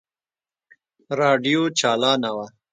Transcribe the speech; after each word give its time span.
راډيو 1.19 1.63
چالانه 1.79 2.29
وه. 2.37 2.47